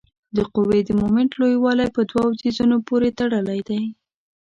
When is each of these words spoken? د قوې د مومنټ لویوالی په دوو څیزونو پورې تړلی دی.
د 0.35 0.37
قوې 0.53 0.79
د 0.85 0.89
مومنټ 0.99 1.31
لویوالی 1.39 1.87
په 1.95 2.01
دوو 2.11 2.37
څیزونو 2.41 2.75
پورې 2.87 3.09
تړلی 3.19 3.59
دی. 3.69 3.81